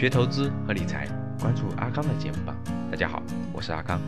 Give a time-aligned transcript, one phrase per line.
[0.00, 1.06] 学投资和理财，
[1.38, 2.54] 关注阿康的节目吧。
[2.90, 3.22] 大家好，
[3.52, 4.00] 我是阿康。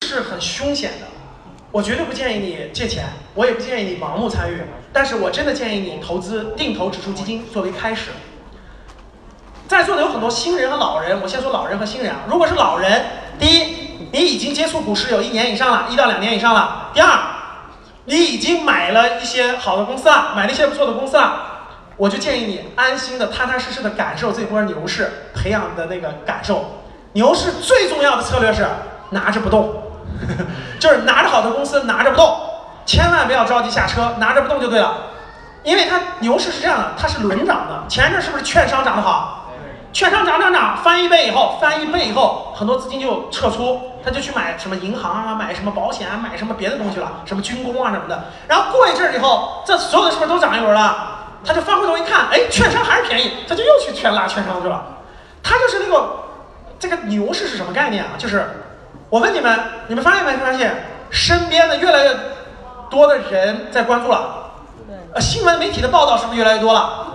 [0.00, 1.06] 是很凶险的，
[1.70, 8.08] 我绝对不建议你借钱，我也不建议你盲目参与，但是我真的建议你投资定投指数基金作为开始。
[9.68, 12.20] 在座的有很多新人和老人，我先说老人和新人啊。
[12.26, 13.04] 如果是老人，
[13.38, 13.76] 第一，
[14.10, 17.18] 你已经接触股市有一年以上了，一到两年以上了；第二，
[18.04, 26.82] 你已经买了一些好的公司了，买了一些不错的公司了，我就建议你安心的、踏踏实实的感受这波牛市培养的那个感受。
[27.12, 28.66] 牛市最重要的策略是
[29.10, 29.82] 拿着不动，
[30.80, 32.40] 就是拿着好的公司拿着不动，
[32.86, 34.94] 千万不要着急下车，拿着不动就对了。
[35.62, 37.84] 因为它牛市是这样的，它是轮涨的。
[37.88, 39.41] 前一阵是不是券商涨得好？
[39.92, 48.24] 券商涨涨涨，翻一倍以后，翻一倍以后，很多资金就撤出，他就去买什么银行啊，买什么保险啊，买什么别的东西了，什么军工啊什么的。
[48.48, 51.18] 然后过一阵儿以后，这所有的是不是都涨一轮了？
[51.44, 54.82] 他就翻回头一看，哎，券商还是便宜，他就又去全拉券商去了。
[55.42, 56.10] 他就是那个
[56.78, 58.10] 这个牛市是什么概念啊？
[58.16, 58.48] 就是
[59.10, 62.16] 我问你们，你们发现没发现，身边的越来越
[62.88, 64.52] 多的人在关注了，
[65.12, 67.08] 呃，新闻媒体的报道是不是越来越多了？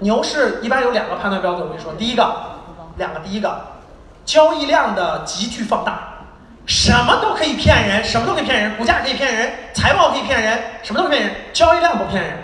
[0.00, 2.34] 牛市一般有两个判断标准，我跟你说，第一个，
[2.96, 3.60] 两个，第一个，
[4.24, 6.14] 交易量的急剧放大，
[6.66, 12.38] 什么都可以骗人，什么都可以骗人，股价可以骗人，财报可以骗人，什么都可以骗人，交易量不骗人。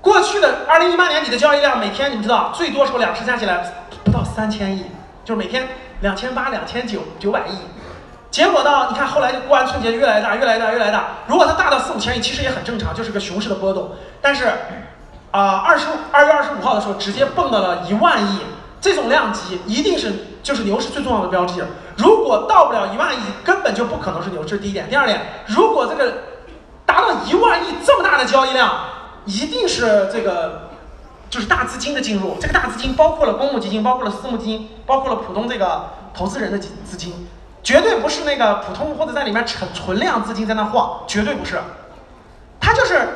[0.00, 3.62] 过去的二零一八年底的交易量，每天你们知道，最多时候两市加起来
[4.04, 4.86] 不到三千亿，
[5.24, 5.68] 就是每天
[6.00, 7.58] 两千八、两千九、九百亿。
[8.30, 11.04] 结果到你看后来就过完春节越来越大，越来越大，越来越大。
[11.26, 13.90] 如果它大到四五千亿，其实也很正常，就是个熊市的波动。
[14.22, 14.50] 但是
[15.32, 18.40] 啊，二十二月二十五号的时候，直接蹦到了一万亿，
[18.80, 21.62] 这种量级一定是就是牛市最重要的标记。
[21.96, 24.58] 如果到不了一万亿，根本就不可能是牛市。
[24.58, 26.18] 第一点，第二点，如果这个
[26.84, 28.74] 达到一万亿这么大的交易量，
[29.24, 30.68] 一定是这个
[31.30, 32.36] 就是大资金的进入。
[32.38, 37.26] 这个大资金包括了公募基金，包括了私募基金，包括了普通这个投资人的资资金，
[37.62, 41.58] 绝对不是那个普通或者在里面存存量资金在那晃，绝对不是。
[42.60, 43.08] 它就是。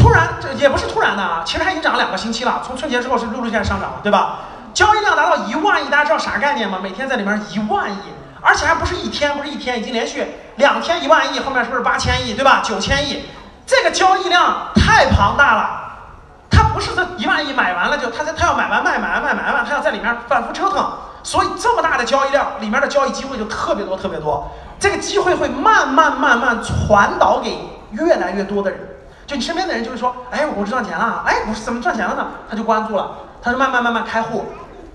[0.00, 2.62] 突然，这也不是突然的啊，其实它已经涨了两个星期了。
[2.66, 4.38] 从春节之后是陆陆续续上涨了，对吧？
[4.72, 6.78] 交易量达到一万亿，大家知道啥概念吗？
[6.82, 7.98] 每天在里面一万亿，
[8.40, 12.60] 而且还不是一天，不是一天，已经连续两天一万亿，后面是不是八千亿，对吧？
[12.64, 13.24] 九千亿，
[13.66, 15.76] 这个交易量太庞大了。
[16.50, 20.90] 它不是这一万亿买完了就，它它要买完卖，买完卖，买完卖，它要在里面反复折腾。
[21.22, 24.50] 所以这么大的交易量，里面的交易机会就特别多，特别多。
[24.78, 27.58] 这个机会会慢慢慢慢传导给
[27.90, 28.80] 越来越多的人。
[29.30, 32.26] 就你身边的人就会说，哎，我赚钱了，哎，股市怎么赚钱了呢？
[32.50, 34.44] 他就关注了，他就慢慢慢慢开户。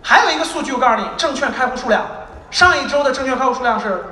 [0.03, 2.06] 还有一个数据，我告诉你，证券开户数量，
[2.51, 4.03] 上一周的证券开户数量是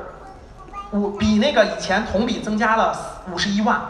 [0.91, 2.95] 五，比那个以前同比增加了
[3.33, 3.81] 五十一万，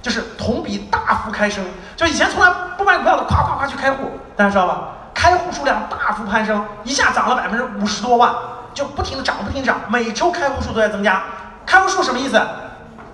[0.00, 1.62] 就是同比大幅开升。
[1.94, 4.88] 就以前从来不买股票的，夸夸夸去开户，大家知道吧？
[5.12, 8.34] 开户数量大幅攀升，一下涨了百分之五十多万，
[8.72, 11.22] 就不停的涨，不停涨，每周开户数都在增加。
[11.66, 12.40] 开户数什么意思？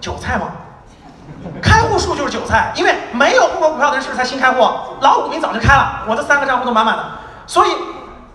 [0.01, 0.47] 韭菜吗？
[1.63, 4.61] 开户数就是韭菜，因为没有户口股票的人是不是才新开户？
[5.01, 7.05] 老股民早就开了，我这三个账户都满满的。
[7.47, 7.71] 所以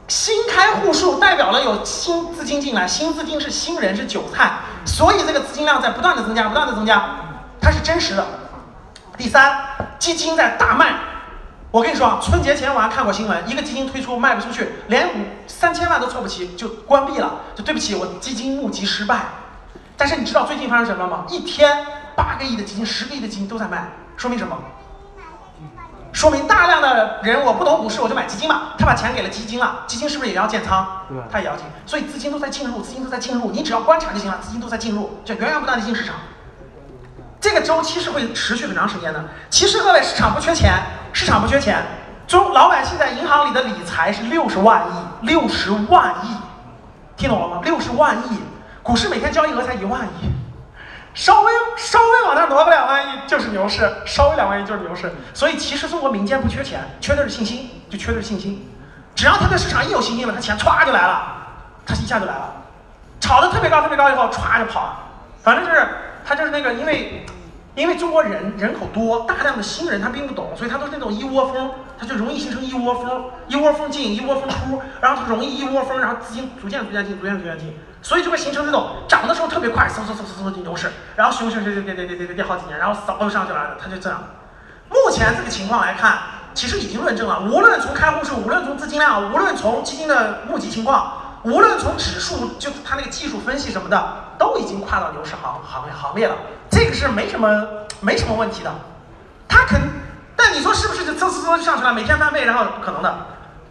[0.07, 4.51] 新开户数代表了有新资金进来，新资金是新人是韭菜，
[4.85, 7.03] 所以这个资金量在不断的增加，不断的增加，
[7.61, 8.25] 它是真实的。
[9.17, 9.57] 第三，
[9.99, 10.95] 基金在大卖。
[11.71, 19.21] 我跟你说啊，春节前我还看过新闻，一个基金推出卖不出去，连五三千万都凑不齐就关闭了，就对不起，我基金募集失败。
[19.97, 21.25] 但是你知道最近发生什么吗？
[21.29, 21.85] 一天。
[22.15, 23.87] 八个亿的基金，十个亿的基金都在卖，
[24.17, 24.57] 说明什么？
[26.11, 28.73] 说明大量的人我不懂股市，我就买基金嘛。
[28.77, 30.85] 他把钱给了基金了，基金是不是也要建仓？
[31.09, 33.49] 对，他也要进，所以资金都在进入，资金都在进入。
[33.49, 36.15] 你只要观察就行了，资金都在进入，就源源不断的进市场。
[37.41, 39.25] 这个周期是会持续很长时间的。
[39.49, 40.81] 其实各位，市场不缺钱，
[41.11, 41.83] 市场不缺钱。
[42.27, 46.27] 中老百姓在银行里的理财是六十万亿，六十万亿，
[47.17, 47.61] 听懂了吗？
[47.63, 48.37] 六十万亿，
[48.81, 50.29] 股市每天交易额才一万亿。
[51.13, 55.13] 稍微稍微往那挪个两万亿就是牛市，稍微两万亿就是牛市。
[55.33, 58.67] 所以其实中国民间不缺钱，缺的是信心，就缺的是信心。
[59.15, 61.37] 只要他对市场一有信心了，他钱歘就来了，
[61.85, 62.53] 他一下就来了。
[63.19, 64.99] 炒的特别高特别高以后，歘就跑了。
[65.43, 65.87] 反正就是
[66.25, 67.25] 他就是那个，因为
[67.75, 77.75] 因为中国人人口多，大量的新人他并不懂，所以他都是那种一窝蜂，他就容易形成一窝蜂，一窝蜂进，一窝蜂出，然后他容易一窝蜂，然后资金逐渐逐渐进，逐渐逐渐进。
[78.03, 84.21] 所以就会形成这种涨的时候特别快，嗖嗖嗖嗖嗖进牛市，然后熊熊熊熊跌跌跌跌跌好几年，然后嗖就上去了，他就这样。
[84.89, 86.19] 目前这个情况来看，
[86.53, 96.35] 其实已经论证了，无论从开户数，无论从资金量，无论从基金的募集情况，无论从指数，就它那个技术分析什么的，都已经跨到牛市行行行列了。
[96.69, 97.67] 这个是没什么
[97.99, 98.71] 没什么问题的。
[99.47, 99.79] 它肯
[100.35, 103.13] 但你说是不是就呲呲呲就上去了，每天翻倍，然后可能的，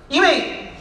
[0.09, 0.75] 因为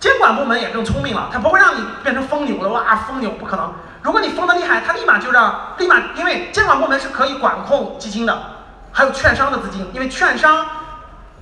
[0.00, 3.72] 监管部门也更聪明了，他不会让你变成疯牛的，哇，疯牛不可能。
[4.00, 8.38] 如果你疯的厉害，他立马就让立马，因为监管部门是可以管控基金的，
[8.92, 10.66] 还有券商的资金，因为券商、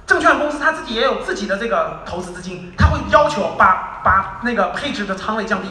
[0.06, 5.68] 证券公司他自己也有自己的这个投资资金，他会要求把把那个配置的仓位降低。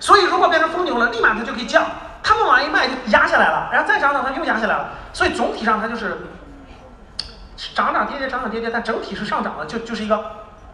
[0.00, 1.84] 所以如果变成疯牛了，立马它就可以降，
[2.24, 6.26] 他们往一卖就压下来了，然后再涨涨它又压下来了，所以总体上它就是
[7.72, 10.20] 涨涨跌跌涨涨跌跌，但整体是上涨的，就就是一个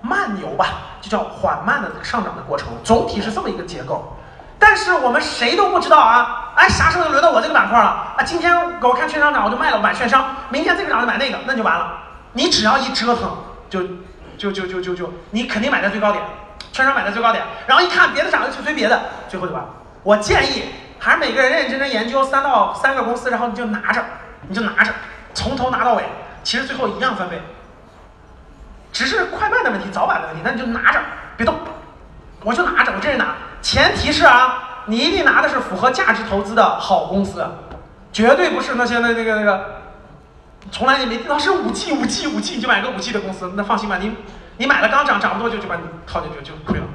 [0.00, 0.66] 慢牛吧，
[1.02, 4.16] 就叫缓慢的上涨的过程，总体是这么一个结构。
[4.58, 6.52] 但是我们谁都不知道啊！
[6.56, 8.14] 哎，啥时候就轮到我这个板块了？
[8.16, 11.92] 啊，今天我看券商涨，我就卖了买券商；明天这个涨就买那个，那就完了。
[12.32, 13.36] 你只要一折腾，
[13.68, 13.82] 就
[14.38, 16.24] 就就就就就，你肯定买在最高点，
[16.76, 19.00] 券商买在最高点，然后一看别的涨就去追别的，
[19.30, 19.68] 最后就完了。
[20.02, 20.64] 我建议
[20.98, 24.04] 还是每个人认认真真研究三到三个公司，然后你就拿着，
[24.46, 24.92] 你就拿着，
[25.32, 26.04] 从头拿到尾，
[26.44, 27.40] 其实最后一样翻倍，
[28.92, 31.00] 只是快慢的问题，早晚的问题，那你就拿着，
[31.38, 31.54] 别动，
[32.44, 33.36] 我就拿着，我这是拿。
[33.62, 37.42] 前提是啊，你一定拿的是符合价值投资的好公司，
[38.12, 39.80] 绝对不是那些那那个那个，
[40.70, 44.14] 从来你没听到是五 G 五 G 五 G 你就买个五 G 的公司，那放心吧，你
[44.56, 46.86] 你买了刚涨涨不多就就把你套进去就亏了。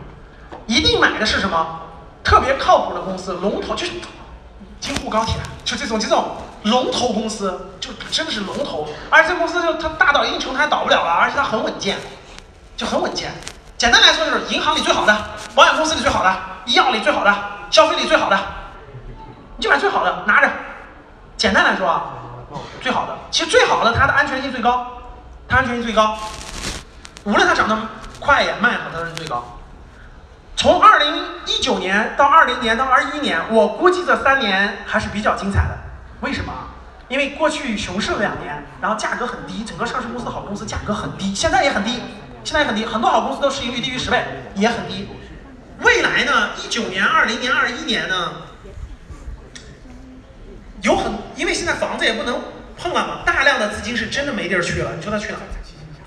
[0.67, 1.79] 一定买的是什么？
[2.23, 3.93] 特别靠谱的公司，龙头就是
[4.79, 5.35] 京沪高铁，
[5.65, 11.97] 就这种这种龙头公司，就真的是龙头，而且这公司就它大到一定程度它倒不了了，而且它很稳健，
[12.77, 13.31] 就很稳健。
[13.77, 15.17] 简单来说就是银行里最好的，
[15.55, 16.35] 保险公司里最好的。
[16.67, 17.35] 医药里最好的，
[17.71, 18.39] 消费里最好的，
[19.57, 20.49] 你就买最好的拿着。
[21.35, 22.03] 简单来说啊，
[22.81, 24.85] 最好的，其实最好的它的安全性最高，
[25.47, 26.15] 它安全性最高。
[27.23, 27.77] 无论它涨得
[28.19, 29.59] 快也慢，它都是最高。
[30.55, 35.77] 从二零一九年到二零年到二一年，我估计这三年还是比较精彩的。
[36.21, 36.53] 为什么？
[37.07, 42.01] 因为过去熊市两年，然后价格很低，整个上市公司好公司价格很低，现在也很低，
[42.43, 44.23] 现在也很低，很多好公司都市盈率低于十倍，
[44.55, 45.09] 也很低。
[45.79, 46.51] 未来呢？
[46.63, 48.33] 一九年、二零年、二一年呢？
[50.81, 52.39] 有很，因为现在房子也不能
[52.77, 54.91] 碰了嘛，大量的资金是真的没地儿去了。
[54.95, 55.37] 你说他去哪？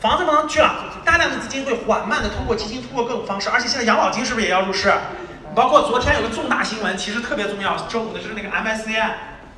[0.01, 3.51] 房子不能去了，大量的资金会缓慢的通过基金，通过各种方式。
[3.51, 4.93] 而且现在养老金是不是也要入市？
[5.55, 7.77] 包括昨天有个重大新闻，其实特别重要。
[7.89, 9.11] 周五的就是那个 MSCI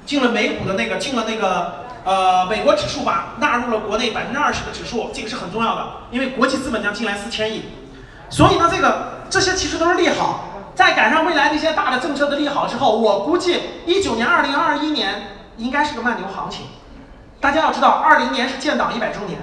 [0.04, 7.64] 进了美股的那个，进了那个呃美国指数吧，纳入了国内百分之二十的指数，这个是很重要的，因为国际资本将进来四千亿。
[8.28, 10.52] 所以呢，这个这些其实都是利好。
[10.74, 16.66] 再赶上未来那些大的政策的利好之后，我估计一九年、二零二一年应该是个慢牛行情。
[17.40, 19.40] 大家要知道，二零年是建党一百周年，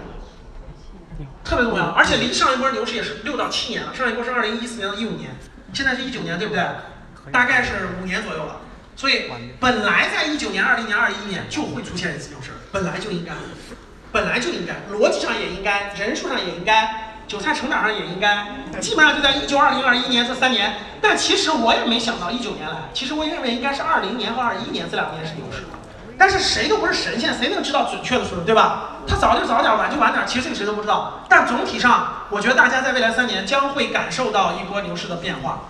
[1.54, 1.86] 特别重要。
[1.90, 5.30] 而且离上一波牛市也是六到七年了，上一波是二零一四年到一五年，
[5.72, 6.64] 现在是一九年，对不对？
[7.32, 8.58] 大概是五年左右了。
[8.96, 13.34] 所以本来在一九年、二零年、二一年就会出现一次牛市，本来就应该，
[14.12, 17.12] 本来就应该，逻辑上也应该，人数上也应该。
[17.26, 18.46] 韭菜成长上也应该，
[18.82, 20.76] 基本上就在一九、二零、二一年这三年。
[21.02, 25.64] 但其实我也没想到一九年来，其实我认为应该是二零年和二一年这两年是牛市。
[26.24, 28.92] 但是谁都不是神仙，谁能知道准确的时候，对吧？
[29.06, 31.20] 他早就早点，晚就晚点，其实这个谁都不知道。
[31.28, 35.64] 但总体上，我觉得大家在未来三年将会感受到一波牛市的变化。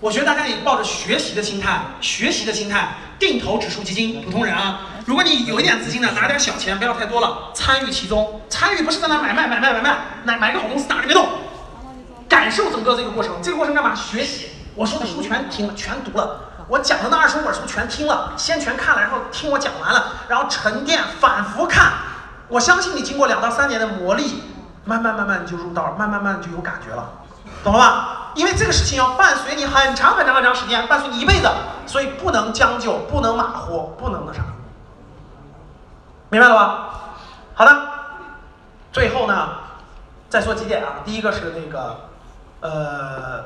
[0.00, 4.80] 我觉得大家也抱着学习的心态，学习的心态，定投指数基金，普通人啊。
[5.04, 8.40] 如果你有一点资金呢，拿点小钱，不要太多了，参与其中。
[8.48, 11.28] 参与不是在那买卖买卖买卖，买买个好公司拿着别动，
[12.26, 13.34] 感受整个这个过程。
[13.42, 13.94] 这个过程干嘛？
[13.94, 14.46] 学习。
[14.74, 16.57] 我说的书全听了，全读了。
[16.68, 21.92] 我讲的那二十五本书全听了，先全看了，然后听我讲完了，然后沉淀，反复看。
[22.48, 24.34] 我相信你经过两到三年的磨砺，
[24.84, 27.08] 慢慢慢慢就入道，慢慢慢就有感觉了，
[27.64, 28.14] 懂了吧？
[28.34, 31.50] 因为这个事情要伴随你很长很长很长时间，伴随你一辈子，
[31.86, 34.42] 所以不能将就，不能马虎，不能那啥。
[36.30, 36.88] 明白了吧？
[37.54, 37.82] 好的，
[38.92, 39.48] 最后呢，
[40.28, 41.00] 再说几点啊。
[41.04, 41.96] 第一个是那个，
[42.60, 43.44] 呃，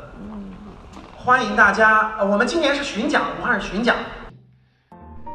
[1.25, 2.17] 欢迎大家。
[2.21, 3.95] 我们今年是巡讲，武汉是巡讲。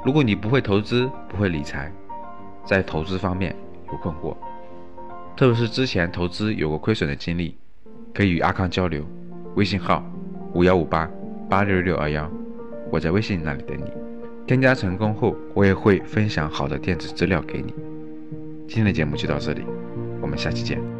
[0.03, 1.89] 如果你不会投资，不会理财，
[2.65, 3.55] 在投资方面
[3.89, 4.35] 有困惑，
[5.37, 7.57] 特别是之前投资有过亏损的经历，
[8.13, 9.01] 可以与阿康交流。
[9.55, 10.03] 微信号
[10.53, 11.09] 五幺五八
[11.49, 12.29] 八六六二幺，
[12.91, 13.89] 我在微信那里等你。
[14.45, 17.73] 添加成功后，我也会分享好的电子资料给你。
[18.67, 19.63] 今天的节目就到这里，
[20.21, 20.96] 我们下期见。